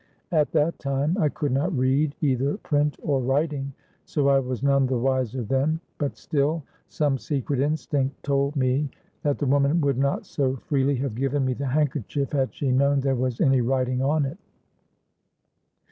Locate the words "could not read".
1.29-2.15